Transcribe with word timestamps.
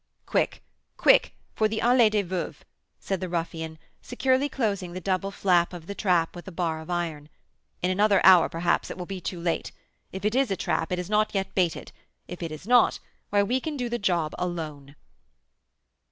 "Quick, 0.25 0.63
quick, 0.97 1.35
for 1.53 1.67
the 1.67 1.77
Allée 1.77 2.09
des 2.09 2.23
Veuves!" 2.23 2.63
said 2.99 3.19
the 3.21 3.29
ruffian, 3.29 3.77
securely 4.01 4.49
closing 4.49 4.93
the 4.93 4.99
double 4.99 5.29
flap 5.29 5.73
of 5.73 5.85
the 5.85 5.93
trap 5.93 6.35
with 6.35 6.47
a 6.47 6.51
bar 6.51 6.81
of 6.81 6.89
iron. 6.89 7.29
"In 7.83 7.91
another 7.91 8.19
hour, 8.25 8.49
perhaps, 8.49 8.89
it 8.89 8.97
will 8.97 9.05
be 9.05 9.21
too 9.21 9.39
late. 9.39 9.71
If 10.11 10.25
it 10.25 10.33
is 10.33 10.49
a 10.49 10.57
trap, 10.57 10.91
it 10.91 10.97
is 10.97 11.07
not 11.07 11.35
yet 11.35 11.53
baited; 11.53 11.91
if 12.27 12.41
it 12.41 12.51
is 12.51 12.65
not, 12.65 12.99
why, 13.29 13.43
we 13.43 13.59
can 13.59 13.77
do 13.77 13.89
the 13.89 13.99
job 13.99 14.33
alone." 14.39 14.95